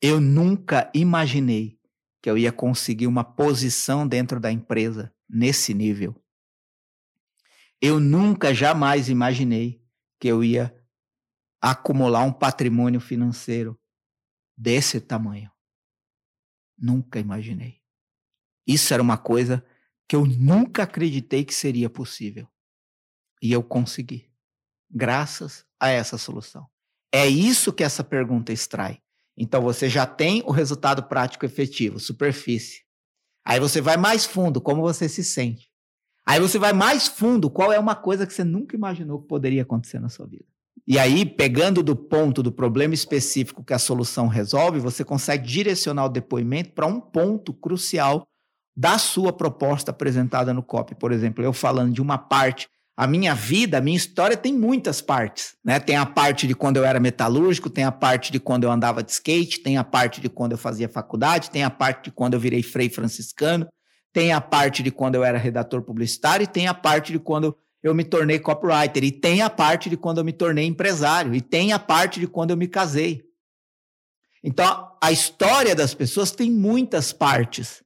[0.02, 1.80] Eu nunca imaginei
[2.22, 6.22] que eu ia conseguir uma posição dentro da empresa nesse nível.
[7.80, 9.82] Eu nunca jamais imaginei
[10.20, 10.81] que eu ia
[11.62, 13.80] acumular um patrimônio financeiro
[14.58, 15.52] desse tamanho.
[16.78, 17.80] Nunca imaginei.
[18.66, 19.64] Isso era uma coisa
[20.08, 22.48] que eu nunca acreditei que seria possível.
[23.42, 24.32] E eu consegui,
[24.90, 26.68] graças a essa solução.
[27.12, 29.02] É isso que essa pergunta extrai.
[29.38, 32.84] Então você já tem o resultado prático efetivo, superfície.
[33.46, 35.72] Aí você vai mais fundo, como você se sente.
[36.26, 39.64] Aí você vai mais fundo, qual é uma coisa que você nunca imaginou que poderia
[39.64, 40.51] acontecer na sua vida.
[40.88, 46.06] E aí, pegando do ponto do problema específico que a solução resolve, você consegue direcionar
[46.06, 48.28] o depoimento para um ponto crucial
[48.76, 50.96] da sua proposta apresentada no COP.
[50.96, 52.68] Por exemplo, eu falando de uma parte
[53.02, 55.80] a minha vida, a minha história tem muitas partes, né?
[55.80, 59.02] Tem a parte de quando eu era metalúrgico, tem a parte de quando eu andava
[59.02, 62.36] de skate, tem a parte de quando eu fazia faculdade, tem a parte de quando
[62.36, 63.68] eu virei frei franciscano,
[64.14, 67.58] tem a parte de quando eu era redator publicitário e tem a parte de quando
[67.84, 71.42] eu me tornei copywriter e tem a parte de quando eu me tornei empresário e
[71.42, 73.24] tem a parte de quando eu me casei.
[74.44, 77.84] Então, a história das pessoas tem muitas partes.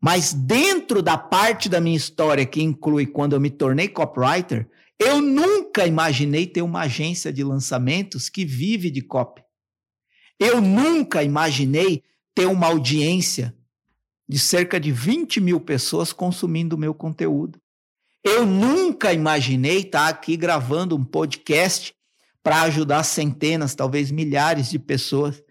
[0.00, 5.20] Mas dentro da parte da minha história que inclui quando eu me tornei copywriter, eu
[5.20, 9.42] nunca imaginei ter uma agência de lançamentos que vive de copy.
[10.38, 12.02] Eu nunca imaginei
[12.34, 13.56] ter uma audiência
[14.28, 17.60] de cerca de 20 mil pessoas consumindo o meu conteúdo.
[18.24, 21.94] Eu nunca imaginei estar aqui gravando um podcast
[22.42, 25.42] para ajudar centenas, talvez milhares de pessoas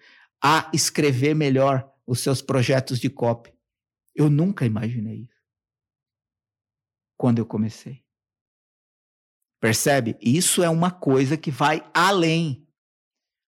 [0.44, 3.54] a escrever melhor os seus projetos de copy.
[4.16, 5.44] Eu nunca imaginei isso.
[7.16, 8.04] Quando eu comecei.
[9.62, 10.18] Percebe?
[10.20, 12.68] Isso é uma coisa que vai além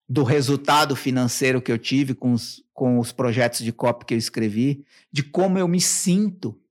[0.06, 4.18] do resultado financeiro que eu tive com os, com os projetos de copy que eu
[4.18, 6.62] escrevi, de como eu me sinto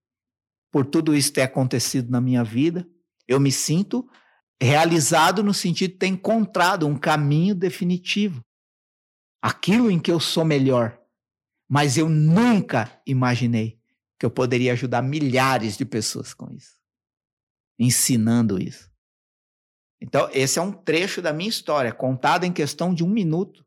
[0.73, 2.89] por tudo isso ter acontecido na minha vida.
[3.27, 4.09] Eu me sinto
[4.59, 8.43] realizado no sentido de ter encontrado um caminho definitivo.
[9.39, 10.99] Aquilo em que eu sou melhor.
[11.69, 13.79] Mas eu nunca imaginei
[14.17, 16.79] que eu poderia ajudar milhares de pessoas com isso,
[17.77, 18.91] ensinando isso.
[20.01, 23.63] Então, esse é um trecho da minha história, contado em questão de um minuto,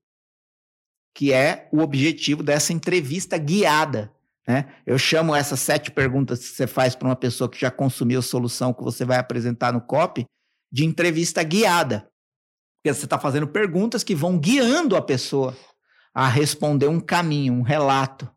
[1.14, 4.12] que é o objetivo dessa entrevista guiada.
[4.46, 4.66] Né?
[4.86, 8.22] Eu chamo essas sete perguntas que você faz para uma pessoa que já consumiu a
[8.22, 10.24] solução que você vai apresentar no COP
[10.70, 12.08] de entrevista guiada.
[12.78, 15.56] Porque você está fazendo perguntas que vão guiando a pessoa
[16.14, 18.30] a responder um caminho, um relato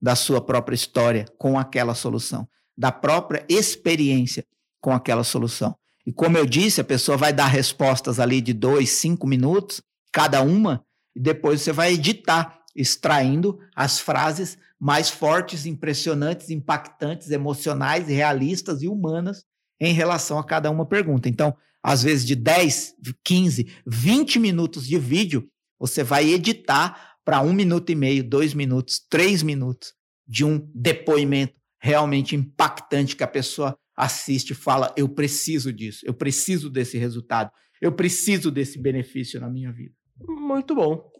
[0.00, 4.44] da sua própria história com aquela solução, da própria experiência
[4.80, 5.76] com aquela solução.
[6.06, 10.40] E como eu disse, a pessoa vai dar respostas ali de dois, cinco minutos, cada
[10.40, 18.82] uma, e depois você vai editar, extraindo as frases mais fortes, impressionantes, impactantes, emocionais, realistas
[18.82, 19.44] e humanas
[19.80, 21.28] em relação a cada uma pergunta.
[21.28, 27.52] Então, às vezes de 10, 15, 20 minutos de vídeo, você vai editar para um
[27.52, 29.92] minuto e meio, dois minutos, três minutos
[30.26, 36.14] de um depoimento realmente impactante que a pessoa assiste e fala: eu preciso disso, eu
[36.14, 39.94] preciso desse resultado, eu preciso desse benefício na minha vida.
[40.18, 41.15] Muito bom.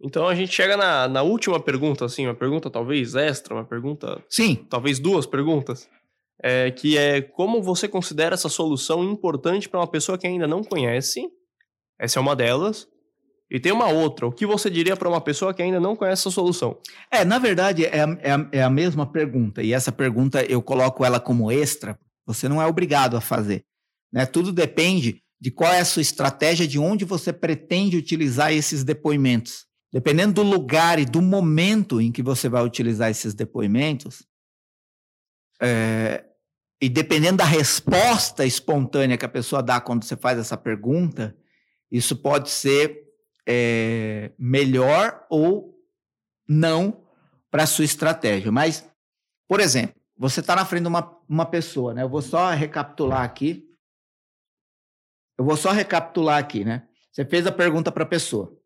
[0.00, 4.22] Então a gente chega na, na última pergunta, assim, uma pergunta talvez extra, uma pergunta.
[4.28, 4.56] Sim.
[4.68, 5.88] Talvez duas perguntas.
[6.42, 10.62] É, que é como você considera essa solução importante para uma pessoa que ainda não
[10.62, 11.22] conhece?
[11.98, 12.88] Essa é uma delas.
[13.50, 14.26] E tem uma outra.
[14.26, 16.78] O que você diria para uma pessoa que ainda não conhece a solução?
[17.10, 19.62] É, na verdade, é, é, é, a mesma pergunta.
[19.62, 21.98] E essa pergunta eu coloco ela como extra.
[22.26, 23.64] Você não é obrigado a fazer.
[24.12, 24.26] Né?
[24.26, 29.66] Tudo depende de qual é a sua estratégia, de onde você pretende utilizar esses depoimentos.
[29.94, 34.26] Dependendo do lugar e do momento em que você vai utilizar esses depoimentos,
[35.62, 36.24] é,
[36.82, 41.36] e dependendo da resposta espontânea que a pessoa dá quando você faz essa pergunta,
[41.92, 43.04] isso pode ser
[43.46, 45.80] é, melhor ou
[46.48, 47.06] não
[47.48, 48.50] para a sua estratégia.
[48.50, 48.84] Mas,
[49.46, 52.02] por exemplo, você está na frente de uma, uma pessoa, né?
[52.02, 53.64] Eu vou só recapitular aqui.
[55.38, 56.88] Eu vou só recapitular aqui, né?
[57.12, 58.60] Você fez a pergunta para a pessoa.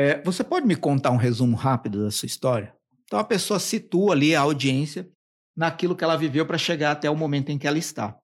[0.00, 2.74] É, você pode me contar um resumo rápido da sua história?
[3.04, 5.06] Então a pessoa situa ali a audiência
[5.54, 8.18] naquilo que ela viveu para chegar até o momento em que ela está.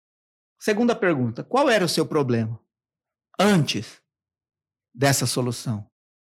[0.59, 2.59] Segunda pergunta: qual era o seu problema
[3.39, 4.01] antes
[4.95, 5.87] dessa solução?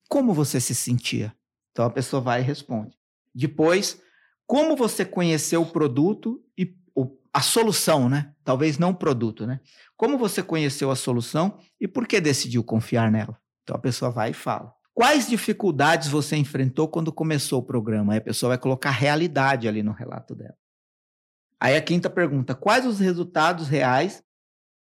[0.10, 1.34] Como você se sentia?
[1.72, 2.98] Então a pessoa vai e responde.
[3.34, 4.02] Depois,
[4.46, 6.76] como você conheceu o produto e
[7.32, 8.36] a solução, né?
[8.44, 9.62] Talvez não o produto, né?
[9.96, 13.40] Como você conheceu a solução e por que decidiu confiar nela?
[13.64, 14.77] Então a pessoa vai e fala.
[14.98, 18.14] Quais dificuldades você enfrentou quando começou o programa?
[18.14, 20.58] Aí a pessoa vai colocar realidade ali no relato dela.
[21.60, 24.24] Aí a quinta pergunta: quais os resultados reais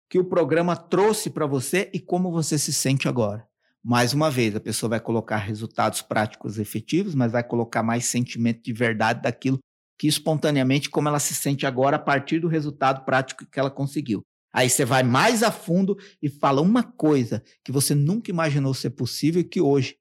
[0.09, 3.45] que o programa trouxe para você e como você se sente agora?
[3.83, 8.63] Mais uma vez, a pessoa vai colocar resultados práticos efetivos, mas vai colocar mais sentimento
[8.63, 9.59] de verdade daquilo
[9.99, 14.23] que espontaneamente, como ela se sente agora a partir do resultado prático que ela conseguiu.
[14.53, 18.91] Aí você vai mais a fundo e fala uma coisa que você nunca imaginou ser
[18.91, 19.97] possível e que hoje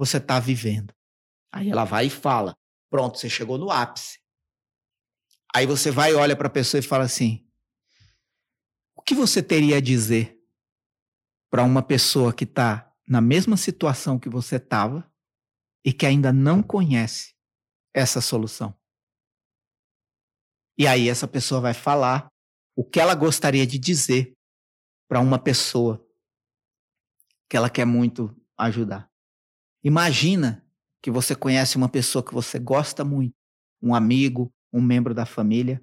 [0.00, 0.94] você está vivendo.
[1.52, 2.56] Aí ela vai e fala:
[2.88, 4.18] Pronto, você chegou no ápice.
[5.54, 7.46] Aí você vai e olha para a pessoa e fala assim:
[8.96, 10.40] O que você teria a dizer
[11.50, 15.06] para uma pessoa que está na mesma situação que você estava
[15.84, 17.34] e que ainda não conhece
[17.92, 18.74] essa solução.
[20.78, 22.32] E aí essa pessoa vai falar
[22.74, 24.32] o que ela gostaria de dizer
[25.06, 26.02] para uma pessoa
[27.50, 29.09] que ela quer muito ajudar.
[29.82, 30.64] Imagina
[31.02, 33.34] que você conhece uma pessoa que você gosta muito,
[33.82, 35.82] um amigo, um membro da família,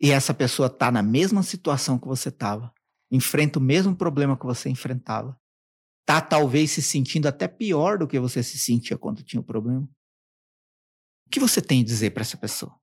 [0.00, 2.72] e essa pessoa está na mesma situação que você estava,
[3.10, 5.38] enfrenta o mesmo problema que você enfrentava,
[6.04, 9.88] tá talvez se sentindo até pior do que você se sentia quando tinha o problema.
[11.26, 12.78] O que você tem a dizer para essa pessoa?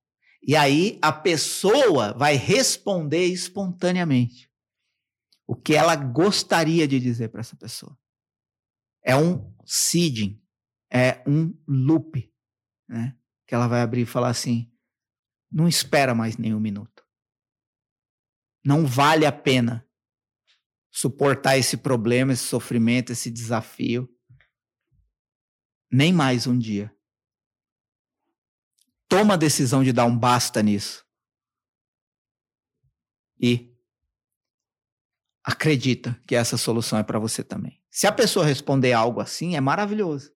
[0.46, 4.50] E aí a pessoa vai responder espontaneamente
[5.46, 7.96] o que ela gostaria de dizer para essa pessoa.
[9.02, 10.42] É um seeding,
[10.90, 12.32] é um loop,
[12.88, 13.18] né?
[13.46, 14.72] Que ela vai abrir e falar assim:
[15.50, 17.04] não espera mais nenhum minuto.
[18.64, 19.86] Não vale a pena
[20.90, 24.08] suportar esse problema, esse sofrimento, esse desafio.
[25.90, 26.94] Nem mais um dia.
[29.08, 31.04] Toma a decisão de dar um basta nisso.
[33.38, 33.73] E
[35.44, 37.78] acredita que essa solução é para você também.
[37.90, 40.32] Se a pessoa responder algo assim, é maravilhoso.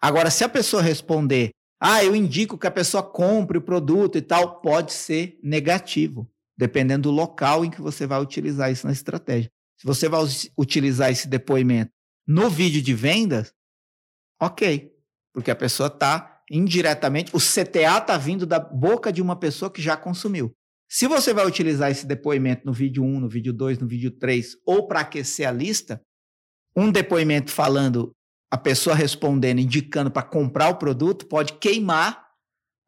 [0.00, 4.22] Agora, se a pessoa responder, ah, eu indico que a pessoa compre o produto e
[4.22, 9.50] tal, pode ser negativo, dependendo do local em que você vai utilizar isso na estratégia.
[9.76, 10.20] Se você vai
[10.56, 11.92] utilizar esse depoimento
[12.26, 13.52] no vídeo de vendas,
[14.40, 14.92] ok,
[15.32, 19.82] porque a pessoa está indiretamente, o CTA está vindo da boca de uma pessoa que
[19.82, 20.54] já consumiu.
[20.88, 24.56] Se você vai utilizar esse depoimento no vídeo 1, no vídeo 2, no vídeo 3,
[24.64, 26.00] ou para aquecer a lista,
[26.74, 28.12] um depoimento falando,
[28.50, 32.26] a pessoa respondendo, indicando para comprar o produto, pode queimar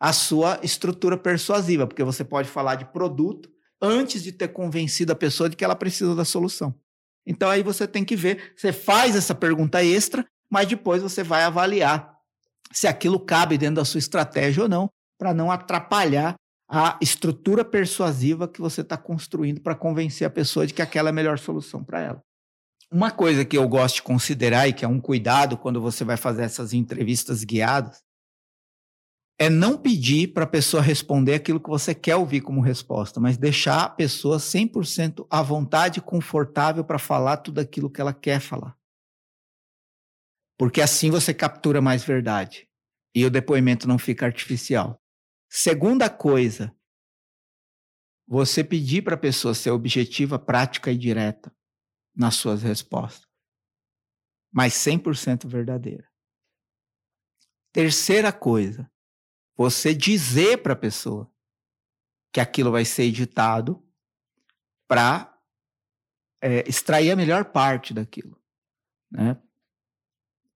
[0.00, 3.50] a sua estrutura persuasiva, porque você pode falar de produto
[3.82, 6.74] antes de ter convencido a pessoa de que ela precisa da solução.
[7.26, 11.42] Então aí você tem que ver, você faz essa pergunta extra, mas depois você vai
[11.42, 12.16] avaliar
[12.72, 14.88] se aquilo cabe dentro da sua estratégia ou não,
[15.18, 16.34] para não atrapalhar
[16.72, 21.10] a estrutura persuasiva que você está construindo para convencer a pessoa de que aquela é
[21.10, 22.24] a melhor solução para ela.
[22.92, 26.16] Uma coisa que eu gosto de considerar e que é um cuidado quando você vai
[26.16, 28.04] fazer essas entrevistas guiadas
[29.36, 33.36] é não pedir para a pessoa responder aquilo que você quer ouvir como resposta, mas
[33.36, 38.38] deixar a pessoa 100% à vontade e confortável para falar tudo aquilo que ela quer
[38.38, 38.76] falar.
[40.56, 42.68] Porque assim você captura mais verdade
[43.14, 45.00] e o depoimento não fica artificial.
[45.52, 46.72] Segunda coisa,
[48.24, 51.52] você pedir para a pessoa ser objetiva, prática e direta
[52.14, 53.28] nas suas respostas,
[54.52, 56.08] mas 100% verdadeira.
[57.72, 58.88] Terceira coisa,
[59.56, 61.28] você dizer para a pessoa
[62.32, 63.84] que aquilo vai ser editado
[64.86, 65.36] para
[66.40, 68.40] é, extrair a melhor parte daquilo.
[69.10, 69.36] Né?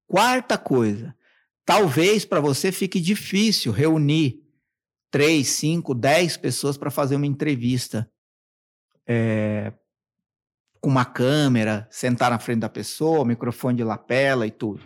[0.07, 1.17] Quarta coisa,
[1.65, 4.44] talvez para você fique difícil reunir
[5.15, 8.11] três, cinco, dez pessoas para fazer uma entrevista
[9.07, 9.73] é,
[10.81, 14.83] com uma câmera, sentar na frente da pessoa, microfone de lapela e tudo.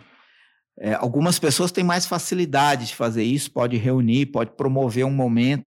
[0.77, 5.63] É, algumas pessoas têm mais facilidade de fazer isso, pode reunir, pode promover um momento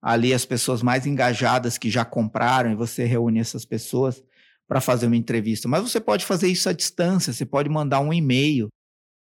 [0.00, 4.22] ali as pessoas mais engajadas que já compraram e você reúne essas pessoas
[4.68, 5.66] para fazer uma entrevista.
[5.66, 8.68] Mas você pode fazer isso à distância, você pode mandar um e-mail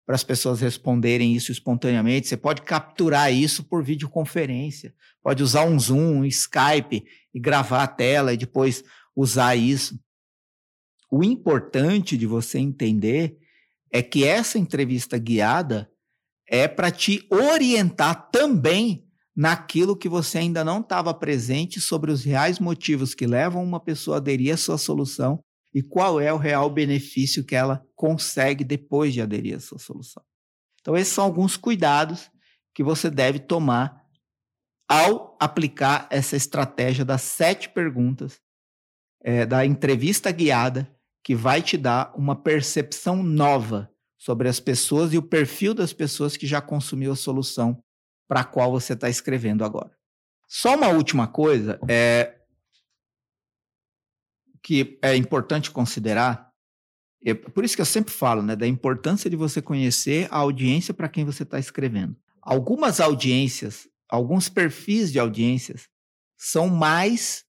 [0.05, 5.79] para as pessoas responderem isso espontaneamente, você pode capturar isso por videoconferência, pode usar um
[5.79, 8.83] Zoom, um Skype e gravar a tela e depois
[9.15, 9.97] usar isso.
[11.09, 13.37] O importante de você entender
[13.91, 15.89] é que essa entrevista guiada
[16.47, 22.59] é para te orientar também naquilo que você ainda não estava presente sobre os reais
[22.59, 25.43] motivos que levam uma pessoa a aderir à sua solução
[25.73, 30.23] e qual é o real benefício que ela consegue depois de aderir à sua solução.
[30.81, 32.29] Então, esses são alguns cuidados
[32.73, 34.03] que você deve tomar
[34.87, 38.39] ao aplicar essa estratégia das sete perguntas
[39.23, 40.93] é, da entrevista guiada
[41.23, 46.35] que vai te dar uma percepção nova sobre as pessoas e o perfil das pessoas
[46.35, 47.81] que já consumiu a solução
[48.27, 49.91] para a qual você está escrevendo agora.
[50.47, 52.42] Só uma última coisa é
[54.63, 56.49] que é importante considerar
[57.25, 60.93] É por isso que eu sempre falo, né, da importância de você conhecer a audiência
[60.93, 62.17] para quem você está escrevendo.
[62.41, 65.87] Algumas audiências, alguns perfis de audiências
[66.37, 67.45] são mais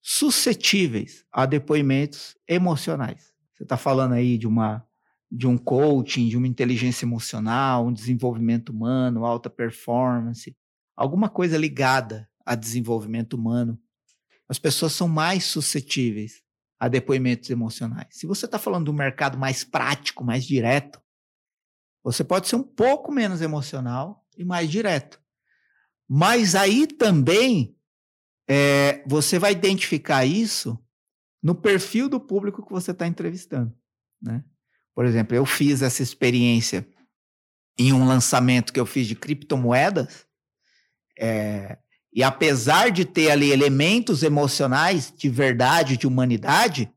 [0.00, 3.30] suscetíveis a depoimentos emocionais.
[3.52, 4.84] Você está falando aí de uma
[5.30, 10.56] de um coaching, de uma inteligência emocional, um desenvolvimento humano, alta performance,
[10.96, 13.78] alguma coisa ligada a desenvolvimento humano.
[14.48, 16.42] As pessoas são mais suscetíveis
[16.78, 18.06] a depoimentos emocionais.
[18.10, 21.00] Se você está falando um mercado mais prático, mais direto,
[22.02, 25.20] você pode ser um pouco menos emocional e mais direto.
[26.08, 27.76] Mas aí também
[28.48, 30.82] é, você vai identificar isso
[31.42, 33.76] no perfil do público que você está entrevistando.
[34.20, 34.44] Né?
[34.94, 36.88] Por exemplo, eu fiz essa experiência
[37.78, 40.26] em um lançamento que eu fiz de criptomoedas,
[41.18, 41.78] é,
[42.18, 46.92] e apesar de ter ali elementos emocionais de verdade, de humanidade,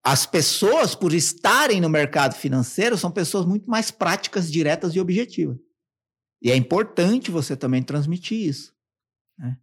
[0.00, 5.58] as pessoas, por estarem no mercado financeiro, são pessoas muito mais práticas, diretas e objetivas.
[6.40, 8.72] E é importante você também transmitir isso.
[9.36, 9.56] Né?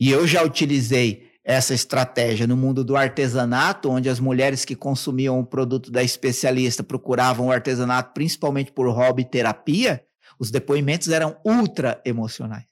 [0.00, 5.38] E eu já utilizei essa estratégia no mundo do artesanato, onde as mulheres que consumiam
[5.38, 10.04] o produto da especialista procuravam o artesanato principalmente por hobby e terapia,
[10.40, 12.66] os depoimentos eram ultra emocionais.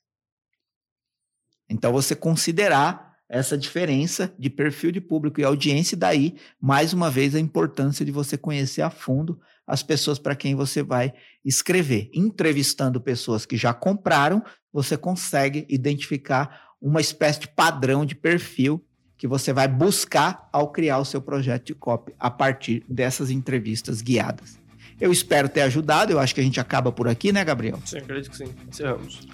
[1.68, 7.10] Então, você considerar essa diferença de perfil de público e audiência, e daí, mais uma
[7.10, 11.12] vez, a importância de você conhecer a fundo as pessoas para quem você vai
[11.44, 12.08] escrever.
[12.14, 14.42] Entrevistando pessoas que já compraram,
[14.72, 18.84] você consegue identificar uma espécie de padrão de perfil
[19.18, 24.02] que você vai buscar ao criar o seu projeto de copy a partir dessas entrevistas
[24.02, 24.58] guiadas.
[25.00, 27.78] Eu espero ter ajudado, eu acho que a gente acaba por aqui, né, Gabriel?
[27.84, 28.54] Sim, acredito que sim.
[28.68, 29.26] Encerramos.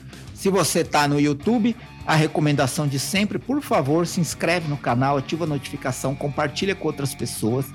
[0.42, 5.16] Se você está no YouTube, a recomendação de sempre, por favor, se inscreve no canal,
[5.16, 7.66] ativa a notificação, compartilha com outras pessoas.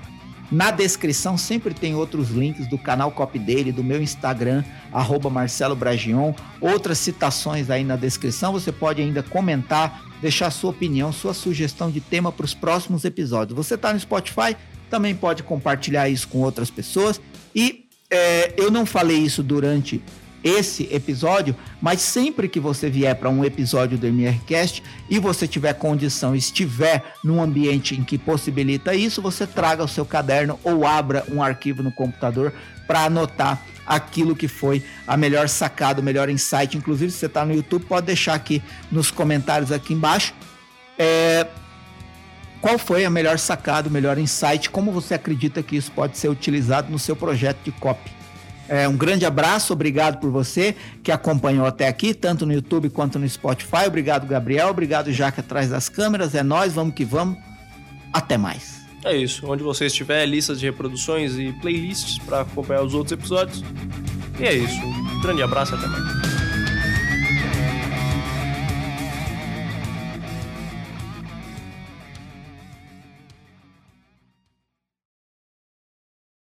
[0.52, 4.62] Na descrição sempre tem outros links do canal Copy dele, do meu Instagram,
[4.92, 8.52] arroba Marcelo Bragion, outras citações aí na descrição.
[8.52, 13.56] Você pode ainda comentar, deixar sua opinião, sua sugestão de tema para os próximos episódios.
[13.56, 14.54] Você está no Spotify,
[14.90, 17.18] também pode compartilhar isso com outras pessoas.
[17.54, 20.02] E é, eu não falei isso durante
[20.42, 25.72] esse episódio, mas sempre que você vier para um episódio do MRCast e você tiver
[25.74, 31.24] condição, estiver num ambiente em que possibilita isso, você traga o seu caderno ou abra
[31.30, 32.52] um arquivo no computador
[32.86, 36.76] para anotar aquilo que foi a melhor sacada, o melhor insight.
[36.76, 40.34] Inclusive, se você está no YouTube, pode deixar aqui nos comentários aqui embaixo.
[40.98, 41.46] É,
[42.60, 44.68] qual foi a melhor sacada, o melhor insight?
[44.68, 48.17] Como você acredita que isso pode ser utilizado no seu projeto de copy?
[48.68, 53.18] É, um grande abraço, obrigado por você que acompanhou até aqui, tanto no YouTube quanto
[53.18, 53.86] no Spotify.
[53.86, 54.68] Obrigado, Gabriel.
[54.68, 56.34] Obrigado, Jaque, atrás das câmeras.
[56.34, 57.38] É nós, vamos que vamos.
[58.12, 58.78] Até mais.
[59.04, 59.50] É isso.
[59.50, 63.64] Onde você estiver, listas de reproduções e playlists para acompanhar os outros episódios.
[64.38, 64.80] E é isso.
[64.80, 66.27] Um grande abraço até mais.